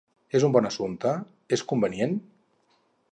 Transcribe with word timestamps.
És 0.37 0.45
un 0.47 0.55
bon 0.55 0.67
assumpte? 0.69 1.11
És 1.59 1.65
convenient? 1.73 2.17